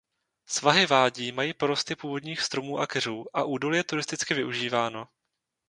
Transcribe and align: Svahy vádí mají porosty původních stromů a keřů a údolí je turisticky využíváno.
Svahy 0.45 0.85
vádí 0.85 1.31
mají 1.31 1.53
porosty 1.53 1.95
původních 1.95 2.41
stromů 2.41 2.79
a 2.79 2.87
keřů 2.87 3.25
a 3.33 3.43
údolí 3.43 3.77
je 3.77 3.83
turisticky 3.83 4.33
využíváno. 4.33 5.07